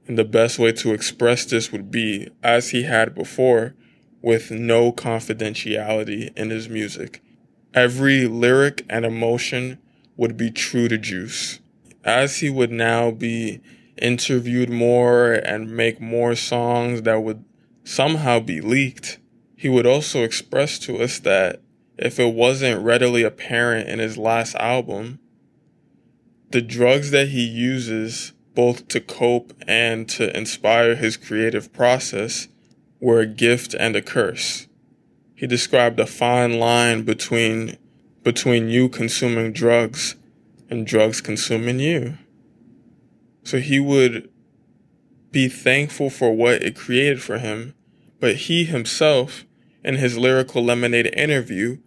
And 0.08 0.16
the 0.16 0.24
best 0.24 0.60
way 0.60 0.72
to 0.74 0.94
express 0.94 1.44
this 1.44 1.72
would 1.72 1.90
be, 1.90 2.30
as 2.44 2.70
he 2.70 2.84
had 2.84 3.16
before, 3.16 3.74
with 4.22 4.52
no 4.52 4.92
confidentiality 4.92 6.38
in 6.38 6.52
his 6.52 6.70
music. 6.70 7.24
Every 7.74 8.28
lyric 8.28 8.86
and 8.90 9.06
emotion 9.06 9.78
would 10.18 10.36
be 10.36 10.52
true 10.52 10.90
to 10.90 10.98
Juice. 10.98 11.60
As 12.04 12.38
he 12.38 12.50
would 12.50 12.72
now 12.72 13.12
be 13.12 13.62
interviewed 14.02 14.70
more 14.70 15.34
and 15.34 15.72
make 15.76 16.02
more 16.02 16.36
songs 16.36 17.04
that 17.04 17.24
would 17.24 17.46
somehow 17.84 18.40
be 18.40 18.60
leaked, 18.60 19.20
he 19.56 19.70
would 19.70 19.86
also 19.86 20.24
express 20.24 20.80
to 20.80 20.98
us 21.02 21.20
that 21.20 21.62
if 21.98 22.20
it 22.20 22.34
wasn't 22.34 22.84
readily 22.84 23.24
apparent 23.24 23.88
in 23.88 24.00
his 24.00 24.18
last 24.18 24.56
album, 24.56 25.20
the 26.50 26.62
drugs 26.62 27.12
that 27.12 27.30
he 27.30 27.44
uses 27.44 28.34
both 28.54 28.88
to 28.90 29.00
cope 29.00 29.54
and 29.66 30.10
to 30.10 30.36
inspire 30.36 30.96
his 30.96 31.16
creative 31.16 31.72
process 31.72 32.50
were 33.00 33.22
a 33.22 33.26
gift 33.26 33.74
and 33.74 33.96
a 33.96 34.02
curse. 34.02 34.68
He 35.42 35.48
described 35.48 36.00
a 36.00 36.06
fine 36.06 36.60
line 36.60 37.02
between 37.02 37.78
between 38.22 38.70
you 38.70 38.88
consuming 38.88 39.54
drugs 39.54 40.16
and 40.70 40.86
drugs 40.86 41.20
consuming 41.20 41.80
you. 41.80 42.20
So 43.44 43.58
he 43.58 43.80
would 43.80 44.30
be 45.32 45.48
thankful 45.48 46.12
for 46.12 46.32
what 46.32 46.62
it 46.62 46.76
created 46.76 47.24
for 47.24 47.40
him, 47.40 47.74
but 48.20 48.36
he 48.36 48.66
himself, 48.66 49.44
in 49.84 49.96
his 49.96 50.16
lyrical 50.16 50.64
lemonade 50.64 51.12
interview, 51.18 51.80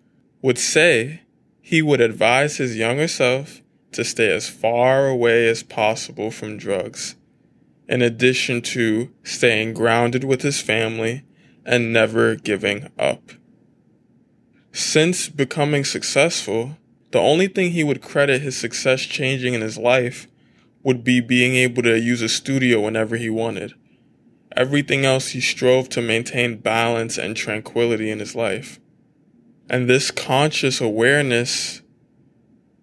would 0.42 0.58
say 0.58 1.22
he 1.60 1.80
would 1.80 2.00
advise 2.00 2.56
his 2.56 2.76
younger 2.76 3.06
self 3.06 3.62
to 3.92 4.02
stay 4.02 4.34
as 4.34 4.48
far 4.48 5.06
away 5.06 5.46
as 5.46 5.62
possible 5.62 6.32
from 6.32 6.56
drugs, 6.56 7.14
in 7.88 8.02
addition 8.02 8.62
to 8.62 9.12
staying 9.22 9.74
grounded 9.74 10.24
with 10.24 10.42
his 10.42 10.60
family 10.60 11.22
and 11.64 11.92
never 11.92 12.34
giving 12.34 12.90
up. 12.98 13.30
Since 14.74 15.28
becoming 15.28 15.84
successful, 15.84 16.76
the 17.12 17.20
only 17.20 17.46
thing 17.46 17.70
he 17.70 17.84
would 17.84 18.02
credit 18.02 18.42
his 18.42 18.56
success 18.56 19.02
changing 19.02 19.54
in 19.54 19.60
his 19.60 19.78
life 19.78 20.26
would 20.82 21.04
be 21.04 21.20
being 21.20 21.54
able 21.54 21.84
to 21.84 21.96
use 21.96 22.20
a 22.20 22.28
studio 22.28 22.80
whenever 22.80 23.14
he 23.14 23.30
wanted. 23.30 23.74
Everything 24.56 25.04
else 25.04 25.28
he 25.28 25.40
strove 25.40 25.88
to 25.90 26.02
maintain 26.02 26.56
balance 26.56 27.16
and 27.16 27.36
tranquility 27.36 28.10
in 28.10 28.18
his 28.18 28.34
life. 28.34 28.80
And 29.70 29.88
this 29.88 30.10
conscious 30.10 30.80
awareness 30.80 31.82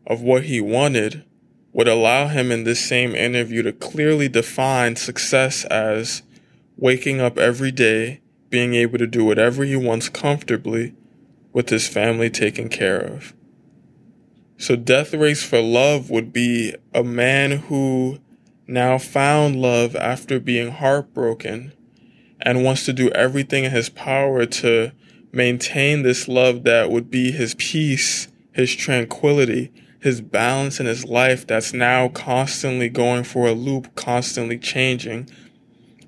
of 0.08 0.22
what 0.22 0.46
he 0.46 0.62
wanted 0.62 1.26
would 1.74 1.90
allow 1.90 2.28
him 2.28 2.54
in 2.54 2.64
this 2.64 2.80
same 2.80 3.14
interview 3.16 3.64
to 3.64 3.74
clearly 3.74 4.30
define 4.30 4.96
success 4.96 5.66
as 5.66 6.24
waking 6.78 7.20
up 7.20 7.38
every 7.38 7.72
day, 7.72 8.22
being 8.50 8.76
able 8.76 8.98
to 8.98 9.08
do 9.08 9.26
whatever 9.26 9.66
he 9.66 9.76
wants 9.76 10.08
comfortably 10.08 10.96
with 11.54 11.70
his 11.70 11.88
family 11.88 12.30
taken 12.30 12.70
care 12.70 13.00
of. 13.00 13.34
So 14.58 14.76
Death 14.76 15.14
Race 15.14 15.44
for 15.44 15.62
Love 15.62 16.10
would 16.10 16.32
be 16.32 16.76
a 16.94 17.04
man 17.04 17.52
who 17.52 18.20
now 18.68 18.98
found 18.98 19.56
love 19.56 19.96
after 19.96 20.40
being 20.40 20.72
heartbroken 20.72 21.74
and 22.40 22.64
wants 22.64 22.86
to 22.86 22.94
do 22.94 23.10
everything 23.10 23.64
in 23.66 23.72
his 23.72 23.90
power 23.90 24.46
to 24.46 24.92
maintain 25.32 26.04
this 26.04 26.28
love 26.28 26.64
that 26.64 26.90
would 26.90 27.10
be 27.10 27.32
his 27.32 27.56
peace, 27.56 28.28
his 28.52 28.76
tranquility, 28.76 29.72
his 30.00 30.22
balance 30.22 30.80
in 30.80 30.86
his 30.86 31.06
life 31.06 31.46
that's 31.46 31.74
now 31.74 32.08
constantly 32.10 32.90
going 32.90 33.24
for 33.24 33.48
a 33.48 33.54
loop, 33.54 33.94
constantly 33.96 34.58
changing 34.58 35.30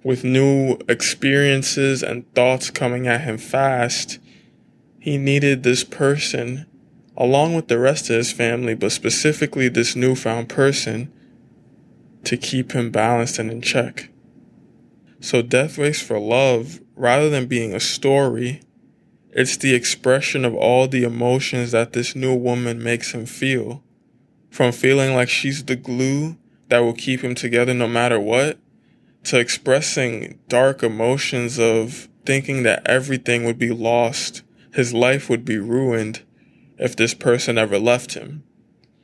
with 0.03 0.23
new 0.23 0.77
experiences 0.89 2.03
and 2.03 2.31
thoughts 2.33 2.69
coming 2.69 3.07
at 3.07 3.21
him 3.21 3.37
fast. 3.37 4.19
He 5.03 5.17
needed 5.17 5.63
this 5.63 5.83
person 5.83 6.65
along 7.17 7.55
with 7.55 7.67
the 7.67 7.77
rest 7.77 8.09
of 8.09 8.15
his 8.15 8.31
family, 8.31 8.73
but 8.73 8.93
specifically 8.93 9.67
this 9.67 9.97
newfound 9.97 10.47
person 10.47 11.11
to 12.23 12.37
keep 12.37 12.71
him 12.71 12.89
balanced 12.89 13.37
and 13.37 13.51
in 13.51 13.61
check. 13.61 14.11
So 15.19 15.41
Death 15.41 15.77
Race 15.77 16.01
for 16.01 16.19
Love, 16.19 16.79
rather 16.95 17.29
than 17.29 17.47
being 17.47 17.73
a 17.73 17.81
story, 17.81 18.61
it's 19.31 19.57
the 19.57 19.75
expression 19.75 20.45
of 20.45 20.55
all 20.55 20.87
the 20.87 21.03
emotions 21.03 21.73
that 21.73 21.91
this 21.91 22.15
new 22.15 22.33
woman 22.33 22.81
makes 22.81 23.11
him 23.11 23.25
feel. 23.25 23.83
From 24.49 24.71
feeling 24.71 25.13
like 25.13 25.27
she's 25.27 25.65
the 25.65 25.75
glue 25.75 26.37
that 26.69 26.79
will 26.79 26.93
keep 26.93 27.25
him 27.25 27.35
together 27.35 27.73
no 27.73 27.89
matter 27.89 28.21
what, 28.21 28.57
to 29.25 29.37
expressing 29.37 30.39
dark 30.47 30.81
emotions 30.81 31.59
of 31.59 32.07
thinking 32.25 32.63
that 32.63 32.87
everything 32.87 33.43
would 33.43 33.59
be 33.59 33.71
lost, 33.71 34.43
his 34.73 34.93
life 34.93 35.29
would 35.29 35.45
be 35.45 35.57
ruined 35.57 36.23
if 36.79 36.95
this 36.95 37.13
person 37.13 37.57
ever 37.57 37.77
left 37.77 38.15
him. 38.15 38.43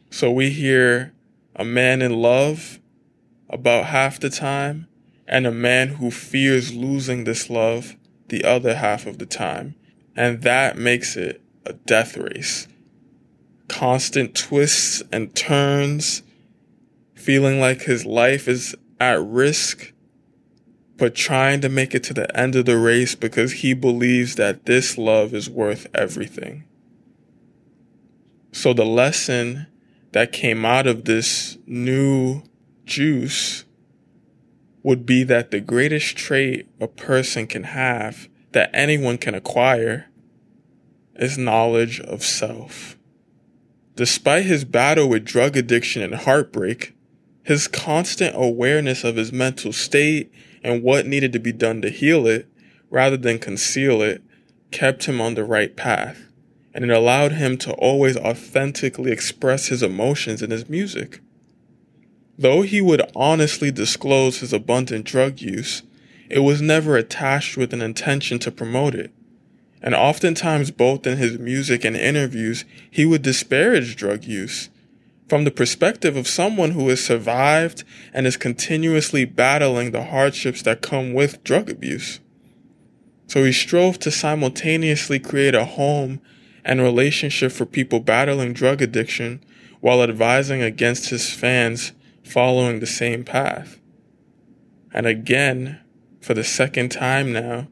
So 0.10 0.32
we 0.32 0.50
hear 0.50 1.14
a 1.56 1.64
man 1.64 2.02
in 2.02 2.14
love 2.22 2.80
about 3.50 3.86
half 3.86 4.20
the 4.20 4.32
time 4.32 4.88
and 5.28 5.46
a 5.46 5.52
man 5.52 5.90
who 5.90 6.10
fears 6.10 6.74
losing 6.74 7.24
this 7.24 7.50
love 7.50 7.96
the 8.30 8.44
other 8.44 8.76
half 8.76 9.06
of 9.06 9.20
the 9.20 9.28
time. 9.28 9.76
And 10.16 10.42
that 10.42 10.78
makes 10.78 11.16
it 11.16 11.42
a 11.66 11.74
death 11.74 12.18
race. 12.18 12.68
Constant 13.68 14.36
twists 14.36 15.04
and 15.12 15.36
turns, 15.36 16.24
feeling 17.14 17.60
like 17.60 17.84
his 17.84 18.08
life 18.08 18.48
is 18.48 18.76
at 19.00 19.22
risk, 19.22 19.94
but 21.00 21.16
trying 21.16 21.62
to 21.62 21.70
make 21.70 21.96
it 21.96 22.04
to 22.04 22.14
the 22.14 22.38
end 22.38 22.56
of 22.56 22.66
the 22.66 22.78
race 22.78 23.16
because 23.16 23.54
he 23.54 23.74
believes 23.74 24.36
that 24.36 24.66
this 24.66 24.98
love 24.98 25.34
is 25.34 25.50
worth 25.50 25.88
everything. 25.96 26.66
So 28.52 28.74
the 28.74 28.86
lesson 28.86 29.68
that 30.12 30.34
came 30.34 30.66
out 30.66 30.88
of 30.88 31.06
this 31.06 31.58
new 31.66 32.44
juice 32.86 33.64
would 34.84 35.06
be 35.06 35.24
that 35.24 35.52
the 35.52 35.60
greatest 35.60 36.18
trait 36.18 36.68
a 36.80 36.88
person 36.88 37.48
can 37.48 37.64
have 37.64 38.28
that 38.52 38.70
anyone 38.74 39.18
can 39.18 39.36
acquire 39.36 40.08
is 41.16 41.38
knowledge 41.38 42.00
of 42.02 42.24
self. 42.24 42.98
Despite 43.96 44.46
his 44.46 44.66
battle 44.66 45.10
with 45.10 45.26
drug 45.26 45.56
addiction 45.56 46.02
and 46.02 46.16
heartbreak, 46.16 46.96
his 47.44 47.68
constant 47.68 48.36
awareness 48.36 49.04
of 49.04 49.16
his 49.16 49.32
mental 49.32 49.74
state 49.74 50.32
and 50.64 50.84
what 50.84 51.08
needed 51.08 51.34
to 51.34 51.40
be 51.40 51.52
done 51.52 51.82
to 51.82 51.90
heal 51.90 52.28
it, 52.28 52.48
rather 52.90 53.18
than 53.18 53.40
conceal 53.40 54.02
it, 54.02 54.22
kept 54.72 55.06
him 55.06 55.20
on 55.20 55.36
the 55.36 55.44
right 55.44 55.76
path. 55.76 56.28
And 56.74 56.86
it 56.86 56.92
allowed 56.92 57.34
him 57.34 57.58
to 57.60 57.74
always 57.74 58.18
authentically 58.18 59.12
express 59.12 59.68
his 59.68 59.82
emotions 59.82 60.42
in 60.42 60.52
his 60.52 60.70
music. 60.70 61.22
Though 62.38 62.62
he 62.62 62.80
would 62.80 63.02
honestly 63.16 63.72
disclose 63.72 64.40
his 64.40 64.54
abundant 64.54 65.06
drug 65.06 65.42
use, 65.42 65.82
it 66.30 66.40
was 66.40 66.62
never 66.62 66.96
attached 66.96 67.58
with 67.58 67.74
an 67.74 67.82
intention 67.82 68.40
to 68.40 68.52
promote 68.52 68.96
it. 68.96 69.12
And 69.82 69.96
oftentimes, 69.96 70.72
both 70.72 71.08
in 71.08 71.18
his 71.18 71.40
music 71.40 71.84
and 71.84 71.96
interviews, 71.96 72.66
he 72.90 73.06
would 73.06 73.22
disparage 73.22 73.96
drug 73.96 74.26
use 74.26 74.70
from 75.30 75.44
the 75.44 75.52
perspective 75.52 76.18
of 76.18 76.28
someone 76.28 76.72
who 76.72 76.90
has 76.90 77.06
survived 77.06 77.84
and 78.14 78.26
is 78.26 78.36
continuously 78.36 79.26
battling 79.26 79.92
the 79.92 80.06
hardships 80.06 80.64
that 80.64 80.82
come 80.82 81.14
with 81.14 81.44
drug 81.44 81.70
abuse. 81.70 82.20
So 83.28 83.44
he 83.44 83.54
strove 83.54 84.00
to 84.00 84.12
simultaneously 84.12 85.20
create 85.20 85.54
a 85.54 85.66
home 85.66 86.20
and 86.66 86.82
relationship 86.82 87.52
for 87.52 87.68
people 87.68 88.00
battling 88.00 88.54
drug 88.54 88.82
addiction 88.82 89.44
while 89.82 90.02
advising 90.02 90.64
against 90.64 91.12
his 91.12 91.32
fans 91.32 91.94
following 92.24 92.80
the 92.80 92.88
same 92.88 93.24
path. 93.24 93.80
And 94.92 95.06
again, 95.06 95.80
for 96.22 96.34
the 96.34 96.44
second 96.44 96.90
time 96.90 97.32
now, 97.32 97.68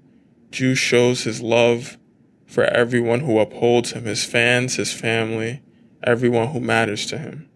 Juice 0.52 0.78
shows 0.78 1.24
his 1.24 1.42
love 1.42 1.98
for 2.46 2.64
everyone 2.66 3.22
who 3.22 3.40
upholds 3.40 3.92
him, 3.92 4.06
his 4.06 4.24
fans, 4.24 4.76
his 4.76 4.94
family, 4.94 5.62
everyone 6.04 6.50
who 6.50 6.60
matters 6.60 7.06
to 7.08 7.18
him. 7.18 7.50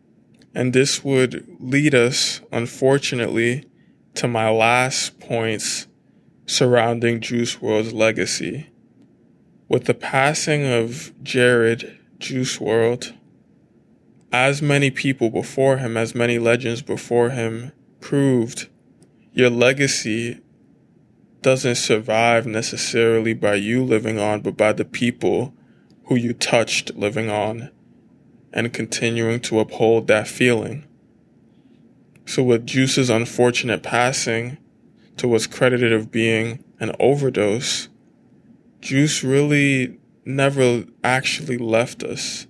And 0.54 0.74
this 0.74 1.04
would 1.04 1.46
lead 1.60 1.96
us, 1.96 2.42
unfortunately, 2.52 3.66
to 4.16 4.28
my 4.28 4.50
last 4.50 5.20
points 5.20 5.88
surrounding 6.46 7.22
Juice 7.22 7.58
WRLD's 7.58 7.94
legacy. 7.94 8.70
With 9.70 9.86
the 9.86 9.94
passing 9.94 10.66
of 10.66 11.14
Jared 11.24 11.98
Juice 12.18 12.58
WRLD, 12.58 13.16
as 14.34 14.62
many 14.62 14.92
people 14.92 15.30
before 15.30 15.78
him, 15.78 15.96
as 15.96 16.14
many 16.14 16.40
legends 16.40 16.82
before 16.82 17.30
him 17.30 17.72
proved, 18.02 18.68
your 19.34 19.50
legacy 19.50 20.42
doesn't 21.42 21.76
survive 21.76 22.46
necessarily 22.46 23.34
by 23.34 23.56
you 23.56 23.84
living 23.84 24.20
on, 24.20 24.42
but 24.42 24.58
by 24.58 24.74
the 24.74 24.86
people 24.86 25.54
who 26.06 26.16
you 26.16 26.34
touched 26.34 26.94
living 26.96 27.30
on 27.30 27.72
and 28.54 28.74
continuing 28.74 29.40
to 29.42 29.60
uphold 29.60 30.08
that 30.08 30.28
feeling. 30.28 30.86
So, 32.26 32.44
with 32.44 32.66
Juice's 32.66 33.10
unfortunate 33.10 33.84
passing 33.84 34.58
to 35.18 35.28
what's 35.28 35.48
credited 35.48 35.92
of 35.92 36.12
being 36.12 36.64
an 36.80 36.94
overdose, 37.00 37.90
Juice 38.80 39.24
really 39.24 40.00
never 40.26 40.86
actually 41.04 41.58
left 41.58 42.04
us. 42.04 42.48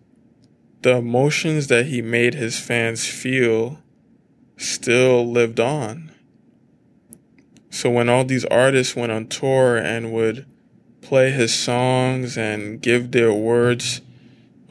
The 0.81 0.97
emotions 0.97 1.67
that 1.67 1.87
he 1.87 2.01
made 2.01 2.33
his 2.33 2.59
fans 2.59 3.07
feel 3.07 3.79
still 4.57 5.29
lived 5.29 5.59
on. 5.59 6.11
So 7.69 7.89
when 7.89 8.09
all 8.09 8.25
these 8.25 8.45
artists 8.45 8.95
went 8.95 9.11
on 9.11 9.27
tour 9.27 9.77
and 9.77 10.11
would 10.11 10.45
play 11.01 11.31
his 11.31 11.53
songs 11.53 12.37
and 12.37 12.81
give 12.81 13.11
their 13.11 13.33
words 13.33 14.01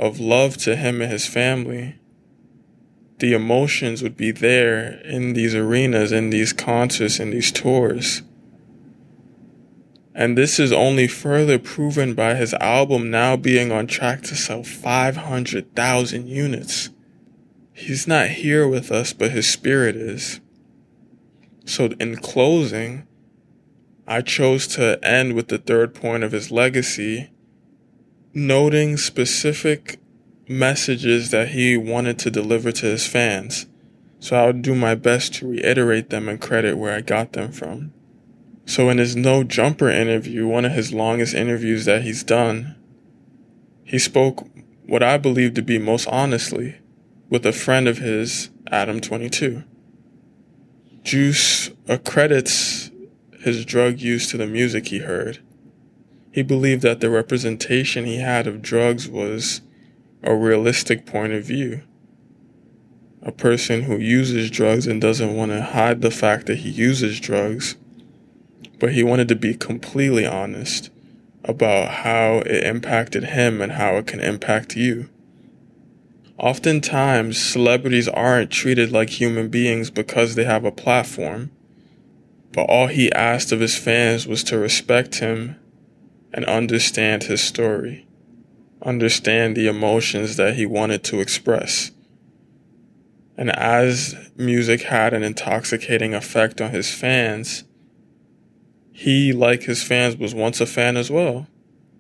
of 0.01 0.19
love 0.19 0.57
to 0.57 0.75
him 0.75 1.03
and 1.03 1.13
his 1.13 1.27
family, 1.27 1.97
the 3.19 3.35
emotions 3.35 4.03
would 4.03 4.17
be 4.17 4.31
there 4.31 4.99
in 5.05 5.35
these 5.35 5.55
arenas, 5.55 6.11
in 6.11 6.31
these 6.31 6.55
concerts, 6.55 7.21
in 7.21 7.31
these 7.31 7.53
tours. 7.53 8.23
And 10.15 10.39
this 10.39 10.59
is 10.59 10.73
only 10.73 11.07
further 11.07 11.59
proven 11.59 12.15
by 12.15 12.35
his 12.35 12.55
album 12.55 13.11
now 13.11 13.37
being 13.37 13.71
on 13.71 13.87
track 13.87 14.23
to 14.23 14.35
sell 14.35 14.65
500,000 14.65 16.27
units. 16.27 16.89
He's 17.75 18.09
not 18.09 18.29
here 18.29 18.67
with 18.67 18.91
us, 18.91 19.13
but 19.13 19.31
his 19.31 19.47
spirit 19.47 19.97
is. 19.97 20.41
So, 21.67 21.91
in 22.01 22.17
closing, 22.17 23.07
I 24.07 24.23
chose 24.23 24.67
to 24.69 24.99
end 25.05 25.35
with 25.35 25.49
the 25.49 25.59
third 25.59 25.95
point 25.95 26.25
of 26.25 26.33
his 26.33 26.51
legacy, 26.51 27.31
noting 28.33 28.97
specific 28.97 29.99
messages 30.49 31.31
that 31.31 31.49
he 31.49 31.77
wanted 31.77 32.19
to 32.19 32.31
deliver 32.31 32.73
to 32.73 32.87
his 32.87 33.07
fans. 33.07 33.67
So 34.19 34.37
I 34.37 34.47
would 34.47 34.63
do 34.63 34.75
my 34.75 34.95
best 34.95 35.35
to 35.35 35.49
reiterate 35.49 36.11
them 36.11 36.29
and 36.29 36.41
credit 36.41 36.77
where 36.77 36.95
I 36.95 37.01
got 37.01 37.33
them 37.33 37.53
from. 37.53 37.93
So 38.67 38.89
in 38.91 38.99
his 38.99 39.17
No 39.17 39.43
Jumper 39.43 39.89
interview, 39.89 40.47
one 40.47 40.65
of 40.65 40.73
his 40.73 40.93
longest 40.93 41.35
interviews 41.35 41.87
that 41.87 42.03
he's 42.03 42.23
done, 42.23 42.77
he 43.85 43.99
spoke 43.99 44.47
what 44.87 45.03
I 45.03 45.19
believe 45.19 45.55
to 45.55 45.63
be 45.63 45.79
most 45.79 46.07
honestly 46.09 46.77
with 47.29 47.47
a 47.47 47.53
friend 47.53 47.89
of 47.89 47.99
his, 47.99 48.51
Adam 48.71 49.01
22. 49.01 49.65
Juice 51.03 51.71
accredits 51.89 52.91
his 53.41 53.65
drug 53.65 54.01
use 54.01 54.31
to 54.31 54.37
the 54.37 54.47
music 54.47 54.89
he 54.89 54.99
heard. 54.99 55.41
He 56.33 56.43
believed 56.43 56.83
that 56.83 57.01
the 57.01 57.11
representation 57.11 58.05
he 58.05 58.19
had 58.19 58.47
of 58.47 58.63
drugs 58.63 59.09
was 59.09 59.63
a 60.23 60.35
realistic 60.35 61.05
point 61.05 61.33
of 61.33 61.45
view. 61.45 61.83
A 63.23 63.33
person 63.33 63.83
who 63.83 63.97
uses 63.99 64.51
drugs 64.51 64.87
and 64.87 65.01
doesn't 65.01 65.35
want 65.35 65.51
to 65.51 65.61
hide 65.61 66.03
the 66.03 66.11
fact 66.11 66.47
that 66.47 66.59
he 66.59 66.71
uses 66.71 67.21
drugs, 67.21 67.77
but 68.79 68.93
he 68.93 69.03
wanted 69.03 69.29
to 69.29 69.37
be 69.37 69.55
completely 69.55 70.25
honest 70.25 70.91
about 71.45 71.91
how 71.91 72.39
it 72.47 72.65
impacted 72.65 73.25
him 73.25 73.61
and 73.61 73.73
how 73.73 73.97
it 73.97 74.07
can 74.07 74.21
impact 74.21 74.77
you. 74.77 75.09
Oftentimes, 76.39 77.39
celebrities 77.39 78.09
aren't 78.09 78.51
treated 78.51 78.93
like 78.93 79.11
human 79.11 79.49
beings 79.49 79.91
because 79.91 80.35
they 80.35 80.45
have 80.45 80.65
a 80.65 80.73
platform. 80.73 81.51
But 82.53 82.63
all 82.63 82.87
he 82.87 83.13
asked 83.13 83.53
of 83.53 83.61
his 83.61 83.77
fans 83.77 84.27
was 84.27 84.43
to 84.45 84.59
respect 84.59 85.17
him 85.17 85.60
and 86.33 86.45
understand 86.45 87.25
his 87.25 87.43
story, 87.43 88.07
understand 88.83 89.57
the 89.57 89.67
emotions 89.67 90.37
that 90.37 90.55
he 90.55 90.67
wanted 90.67 91.03
to 91.05 91.21
express. 91.21 91.91
And 93.37 93.51
as 93.51 94.15
music 94.37 94.83
had 94.83 95.15
an 95.15 95.23
intoxicating 95.23 96.15
effect 96.15 96.61
on 96.61 96.71
his 96.71 96.93
fans, 96.93 97.65
he, 98.93 99.33
like 99.33 99.63
his 99.63 99.83
fans, 99.83 100.17
was 100.17 100.35
once 100.35 100.61
a 100.61 100.67
fan 100.67 100.97
as 100.97 101.11
well. 101.11 101.47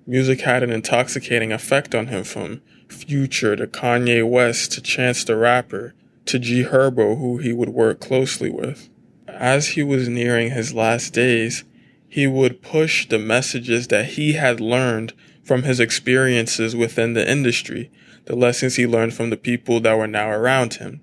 Music 0.06 0.42
had 0.42 0.62
an 0.62 0.70
intoxicating 0.70 1.52
effect 1.52 1.94
on 1.94 2.08
him 2.08 2.24
from 2.24 2.60
Future 2.88 3.56
to 3.56 3.66
Kanye 3.66 4.28
West 4.28 4.72
to 4.72 4.80
Chance 4.80 5.24
the 5.24 5.36
Rapper 5.36 5.94
to 6.26 6.38
G 6.38 6.64
Herbo, 6.64 7.18
who 7.18 7.38
he 7.38 7.52
would 7.52 7.70
work 7.70 8.00
closely 8.00 8.50
with. 8.50 8.90
As 9.26 9.68
he 9.68 9.82
was 9.82 10.08
nearing 10.08 10.50
his 10.50 10.74
last 10.74 11.14
days, 11.14 11.64
he 12.10 12.26
would 12.26 12.60
push 12.60 13.08
the 13.08 13.20
messages 13.20 13.86
that 13.86 14.04
he 14.04 14.32
had 14.32 14.60
learned 14.60 15.12
from 15.44 15.62
his 15.62 15.78
experiences 15.78 16.74
within 16.74 17.14
the 17.14 17.30
industry, 17.30 17.88
the 18.24 18.34
lessons 18.34 18.74
he 18.74 18.86
learned 18.86 19.14
from 19.14 19.30
the 19.30 19.36
people 19.36 19.78
that 19.80 19.96
were 19.96 20.08
now 20.08 20.28
around 20.28 20.74
him. 20.74 21.00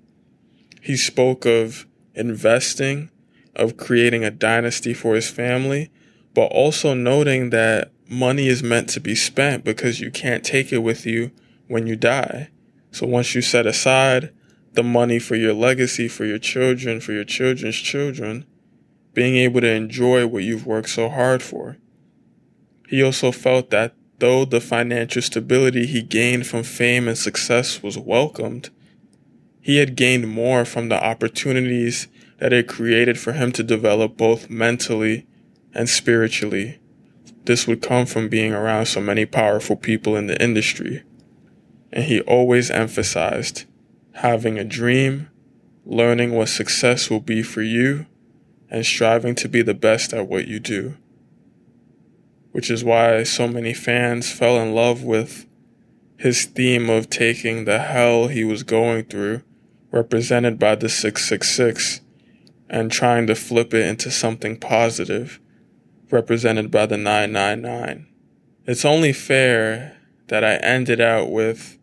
He 0.82 0.98
spoke 0.98 1.46
of 1.46 1.86
investing, 2.14 3.10
of 3.56 3.78
creating 3.78 4.22
a 4.22 4.30
dynasty 4.30 4.92
for 4.92 5.14
his 5.14 5.30
family, 5.30 5.90
but 6.34 6.52
also 6.52 6.92
noting 6.92 7.50
that 7.50 7.90
money 8.06 8.46
is 8.46 8.62
meant 8.62 8.90
to 8.90 9.00
be 9.00 9.14
spent 9.14 9.64
because 9.64 10.00
you 10.00 10.10
can't 10.10 10.44
take 10.44 10.74
it 10.74 10.78
with 10.78 11.06
you 11.06 11.30
when 11.68 11.86
you 11.86 11.96
die. 11.96 12.50
So 12.90 13.06
once 13.06 13.34
you 13.34 13.40
set 13.40 13.66
aside 13.66 14.30
the 14.74 14.82
money 14.82 15.18
for 15.18 15.36
your 15.36 15.54
legacy, 15.54 16.06
for 16.06 16.26
your 16.26 16.38
children, 16.38 17.00
for 17.00 17.12
your 17.12 17.24
children's 17.24 17.76
children, 17.76 18.44
being 19.18 19.34
able 19.34 19.60
to 19.60 19.68
enjoy 19.68 20.24
what 20.24 20.44
you've 20.44 20.64
worked 20.64 20.88
so 20.88 21.08
hard 21.08 21.42
for. 21.42 21.76
He 22.86 23.02
also 23.02 23.32
felt 23.32 23.70
that 23.70 23.92
though 24.20 24.44
the 24.44 24.60
financial 24.60 25.20
stability 25.20 25.86
he 25.86 26.02
gained 26.02 26.46
from 26.46 26.62
fame 26.62 27.08
and 27.08 27.18
success 27.18 27.82
was 27.82 27.98
welcomed, 27.98 28.70
he 29.60 29.78
had 29.78 29.96
gained 29.96 30.28
more 30.28 30.64
from 30.64 30.88
the 30.88 31.04
opportunities 31.04 32.06
that 32.38 32.52
it 32.52 32.68
created 32.68 33.18
for 33.18 33.32
him 33.32 33.50
to 33.50 33.64
develop 33.64 34.16
both 34.16 34.48
mentally 34.48 35.26
and 35.74 35.88
spiritually. 35.88 36.78
This 37.42 37.66
would 37.66 37.82
come 37.82 38.06
from 38.06 38.28
being 38.28 38.52
around 38.52 38.86
so 38.86 39.00
many 39.00 39.26
powerful 39.26 39.74
people 39.74 40.14
in 40.14 40.28
the 40.28 40.40
industry 40.40 41.02
and 41.90 42.04
he 42.04 42.20
always 42.20 42.70
emphasized 42.70 43.64
having 44.12 44.60
a 44.60 44.64
dream, 44.64 45.28
learning 45.84 46.30
what 46.30 46.50
success 46.50 47.10
will 47.10 47.18
be 47.18 47.42
for 47.42 47.62
you, 47.62 48.06
and 48.70 48.84
striving 48.84 49.34
to 49.36 49.48
be 49.48 49.62
the 49.62 49.74
best 49.74 50.12
at 50.12 50.28
what 50.28 50.46
you 50.46 50.60
do. 50.60 50.96
Which 52.52 52.70
is 52.70 52.84
why 52.84 53.22
so 53.22 53.48
many 53.48 53.74
fans 53.74 54.32
fell 54.32 54.58
in 54.58 54.74
love 54.74 55.02
with 55.02 55.46
his 56.16 56.44
theme 56.44 56.90
of 56.90 57.08
taking 57.08 57.64
the 57.64 57.78
hell 57.78 58.26
he 58.26 58.44
was 58.44 58.62
going 58.64 59.04
through, 59.04 59.42
represented 59.92 60.58
by 60.58 60.74
the 60.74 60.88
666, 60.88 62.00
and 62.68 62.90
trying 62.90 63.26
to 63.26 63.34
flip 63.34 63.72
it 63.72 63.86
into 63.86 64.10
something 64.10 64.58
positive, 64.58 65.40
represented 66.10 66.70
by 66.70 66.86
the 66.86 66.96
999. 66.96 68.06
It's 68.66 68.84
only 68.84 69.12
fair 69.12 69.96
that 70.26 70.44
I 70.44 70.56
ended 70.56 71.00
out 71.00 71.30
with 71.30 71.78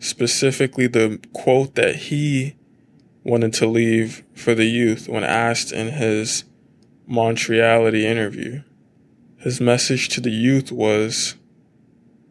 specifically 0.00 0.86
the 0.86 1.20
quote 1.32 1.74
that 1.74 1.96
he 1.96 2.56
wanted 3.28 3.52
to 3.52 3.66
leave 3.66 4.24
for 4.34 4.54
the 4.54 4.64
youth 4.64 5.06
when 5.06 5.22
asked 5.22 5.70
in 5.70 5.88
his 5.88 6.44
Montreality 7.06 8.06
interview. 8.06 8.62
His 9.36 9.60
message 9.60 10.08
to 10.10 10.20
the 10.20 10.30
youth 10.30 10.72
was 10.72 11.36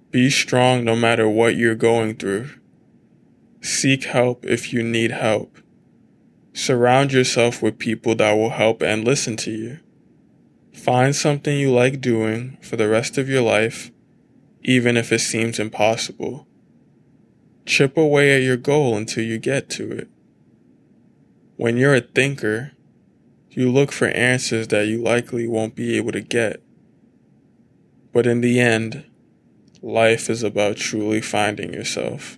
be 0.09 0.31
strong 0.31 0.83
no 0.83 0.95
matter 0.95 1.29
what 1.29 1.55
you're 1.55 1.75
going 1.75 2.15
through. 2.15 2.49
Seek 3.61 4.05
help 4.05 4.43
if 4.45 4.73
you 4.73 4.81
need 4.81 5.11
help. 5.11 5.59
Surround 6.53 7.13
yourself 7.13 7.61
with 7.61 7.77
people 7.77 8.15
that 8.15 8.33
will 8.33 8.49
help 8.49 8.81
and 8.81 9.03
listen 9.03 9.37
to 9.37 9.51
you. 9.51 9.79
Find 10.73 11.15
something 11.15 11.57
you 11.57 11.71
like 11.71 12.01
doing 12.01 12.57
for 12.61 12.75
the 12.75 12.89
rest 12.89 13.19
of 13.19 13.29
your 13.29 13.43
life, 13.43 13.91
even 14.63 14.97
if 14.97 15.11
it 15.11 15.19
seems 15.19 15.59
impossible. 15.59 16.47
Chip 17.67 17.97
away 17.97 18.35
at 18.35 18.41
your 18.41 18.57
goal 18.57 18.95
until 18.95 19.23
you 19.23 19.37
get 19.37 19.69
to 19.71 19.91
it. 19.91 20.09
When 21.57 21.75
you're 21.75 21.95
a 21.95 22.01
thinker, 22.01 22.73
you 23.49 23.71
look 23.71 23.91
for 23.91 24.09
answers 24.09 24.67
that 24.67 24.85
you 24.85 25.01
likely 25.01 25.47
won't 25.47 25.73
be 25.73 25.97
able 25.97 26.11
to 26.11 26.21
get. 26.21 26.61
But 28.13 28.27
in 28.27 28.41
the 28.41 28.59
end, 28.59 29.03
life 29.81 30.29
is 30.29 30.43
about 30.43 30.77
truly 30.77 31.19
finding 31.19 31.73
yourself. 31.73 32.37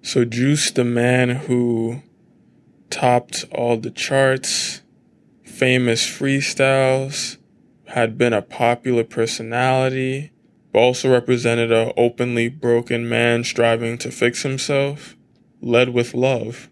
So, 0.00 0.24
Juice, 0.24 0.70
the 0.70 0.84
man 0.84 1.28
who 1.28 2.02
topped 2.88 3.44
all 3.52 3.76
the 3.76 3.90
charts, 3.90 4.80
famous 5.44 6.06
freestyles, 6.06 7.36
had 7.88 8.16
been 8.16 8.32
a 8.32 8.40
popular 8.40 9.04
personality, 9.04 10.32
but 10.72 10.78
also 10.80 11.12
represented 11.12 11.70
a 11.70 11.92
openly 11.98 12.48
broken 12.48 13.06
man 13.06 13.44
striving 13.44 13.98
to 13.98 14.10
fix 14.10 14.42
himself, 14.44 15.14
led 15.62 15.90
with 15.90 16.12
love. 16.12 16.68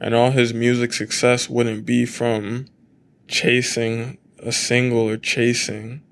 And 0.00 0.14
all 0.14 0.30
his 0.30 0.54
music 0.54 0.94
success 0.94 1.50
wouldn't 1.50 1.84
be 1.84 2.06
from 2.06 2.66
chasing 3.28 4.16
a 4.38 4.52
single 4.52 5.08
or 5.08 5.18
chasing 5.18 6.02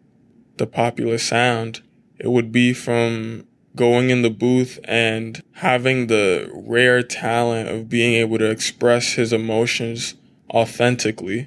the 0.58 0.66
popular 0.66 1.16
sound. 1.16 1.80
It 2.18 2.28
would 2.28 2.52
be 2.52 2.74
from 2.74 3.46
going 3.76 4.10
in 4.10 4.22
the 4.22 4.30
booth 4.30 4.78
and 4.84 5.42
having 5.52 6.08
the 6.08 6.50
rare 6.52 7.02
talent 7.02 7.68
of 7.68 7.88
being 7.88 8.14
able 8.14 8.36
to 8.38 8.50
express 8.50 9.12
his 9.12 9.32
emotions 9.32 10.14
authentically, 10.50 11.46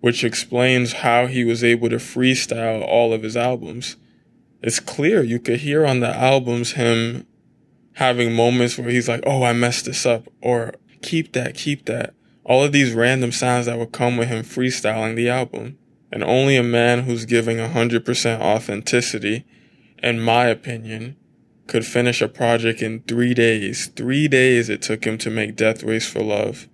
which 0.00 0.22
explains 0.22 0.92
how 0.92 1.26
he 1.26 1.44
was 1.44 1.64
able 1.64 1.90
to 1.90 1.96
freestyle 1.96 2.86
all 2.86 3.12
of 3.12 3.22
his 3.22 3.36
albums. 3.36 3.96
It's 4.62 4.80
clear 4.80 5.22
you 5.22 5.40
could 5.40 5.60
hear 5.60 5.84
on 5.84 6.00
the 6.00 6.14
albums 6.14 6.72
him 6.72 7.26
having 7.98 8.34
moments 8.34 8.76
where 8.76 8.90
he's 8.90 9.08
like, 9.08 9.22
Oh, 9.26 9.44
I 9.44 9.52
messed 9.52 9.84
this 9.84 10.04
up 10.04 10.26
or 10.40 10.74
keep 11.02 11.32
that, 11.34 11.54
keep 11.54 11.84
that 11.86 12.14
all 12.48 12.64
of 12.64 12.72
these 12.72 12.94
random 12.94 13.30
sounds 13.30 13.66
that 13.66 13.78
would 13.78 13.92
come 13.92 14.16
with 14.16 14.28
him 14.28 14.42
freestyling 14.42 15.14
the 15.14 15.28
album. 15.28 15.78
And 16.10 16.24
only 16.24 16.56
a 16.56 16.62
man 16.62 17.02
who's 17.02 17.26
giving 17.26 17.58
100% 17.58 18.40
authenticity, 18.40 19.44
in 20.02 20.18
my 20.18 20.46
opinion, 20.46 21.16
could 21.66 21.84
finish 21.84 22.22
a 22.22 22.28
project 22.28 22.80
in 22.80 23.00
three 23.00 23.34
days. 23.34 23.88
Three 23.88 24.26
days 24.26 24.70
it 24.70 24.80
took 24.80 25.04
him 25.04 25.18
to 25.18 25.30
make 25.30 25.54
Death 25.54 25.82
Race 25.82 26.08
for 26.08 26.22
Love 26.22 26.66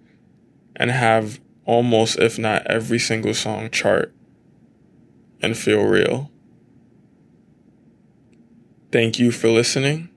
and 0.77 0.93
have 0.93 1.41
almost, 1.65 2.21
if 2.21 2.39
not 2.39 2.65
every 2.69 3.01
single 3.01 3.35
song 3.35 3.69
chart 3.71 4.15
and 5.43 5.59
feel 5.59 5.83
real. 5.83 6.31
Thank 8.93 9.19
you 9.19 9.33
for 9.33 9.49
listening. 9.49 10.14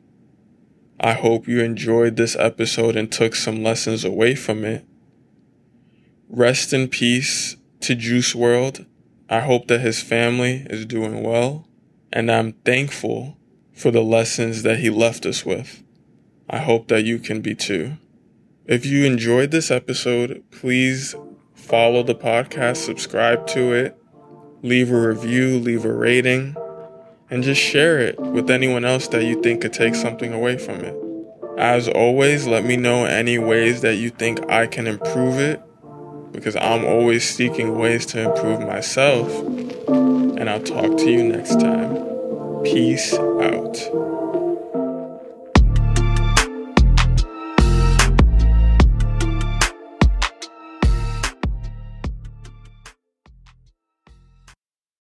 I 0.99 1.13
hope 1.13 1.47
you 1.47 1.59
enjoyed 1.59 2.15
this 2.15 2.35
episode 2.35 2.95
and 2.95 3.11
took 3.11 3.35
some 3.35 3.61
lessons 3.61 4.03
away 4.03 4.33
from 4.33 4.65
it. 4.65 4.83
Rest 6.27 6.73
in 6.73 6.87
peace 6.87 7.55
to 7.81 7.93
Juice 7.93 8.33
WRLD. 8.33 8.87
I 9.29 9.41
hope 9.41 9.67
that 9.67 9.81
his 9.81 10.01
family 10.01 10.65
is 10.69 10.85
doing 10.85 11.21
well, 11.21 11.67
and 12.11 12.31
I'm 12.31 12.53
thankful 12.65 13.37
for 13.73 13.91
the 13.91 14.01
lessons 14.01 14.63
that 14.63 14.79
he 14.79 14.89
left 14.89 15.25
us 15.27 15.45
with. 15.45 15.83
I 16.49 16.59
hope 16.59 16.87
that 16.87 17.03
you 17.03 17.19
can 17.19 17.41
be 17.41 17.53
too. 17.53 17.97
If 18.65 18.85
you 18.85 19.05
enjoyed 19.05 19.51
this 19.51 19.69
episode, 19.69 20.43
please 20.49 21.13
follow 21.53 22.01
the 22.01 22.15
podcast, 22.15 22.77
subscribe 22.77 23.45
to 23.47 23.73
it, 23.73 24.01
leave 24.63 24.91
a 24.91 25.07
review, 25.07 25.59
leave 25.59 25.85
a 25.85 25.93
rating, 25.93 26.55
and 27.29 27.43
just 27.43 27.61
share 27.61 27.99
it 27.99 28.19
with 28.19 28.49
anyone 28.49 28.85
else 28.85 29.07
that 29.09 29.23
you 29.23 29.41
think 29.41 29.61
could 29.61 29.73
take 29.73 29.95
something 29.95 30.33
away 30.33 30.57
from 30.57 30.81
it. 30.81 30.95
As 31.57 31.87
always, 31.87 32.45
let 32.45 32.63
me 32.63 32.77
know 32.77 33.05
any 33.05 33.37
ways 33.37 33.81
that 33.81 33.95
you 33.95 34.09
think 34.09 34.49
I 34.49 34.67
can 34.67 34.87
improve 34.87 35.39
it 35.39 35.61
because 36.31 36.55
I'm 36.55 36.85
always 36.85 37.27
seeking 37.27 37.77
ways 37.77 38.05
to 38.07 38.21
improve 38.21 38.61
myself. 38.61 39.31
And 39.87 40.49
I'll 40.49 40.61
talk 40.61 40.97
to 40.97 41.11
you 41.11 41.23
next 41.23 41.59
time. 41.59 42.63
Peace 42.63 43.13
out. 43.13 44.06